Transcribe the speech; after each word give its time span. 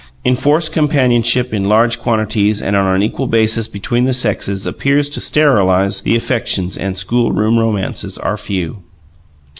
Enforced 0.25 0.73
companionship 0.73 1.53
in 1.53 1.63
large 1.63 1.99
quantities 1.99 2.59
and 2.59 2.75
on 2.75 2.95
an 2.95 3.03
equal 3.03 3.27
basis 3.27 3.67
between 3.67 4.05
the 4.05 4.15
sexes 4.15 4.65
appears 4.65 5.11
to 5.11 5.21
sterilize 5.21 6.01
the 6.01 6.15
affections, 6.15 6.75
and 6.75 6.97
schoolroom 6.97 7.59
romances 7.59 8.17
are 8.17 8.35
few. 8.35 8.81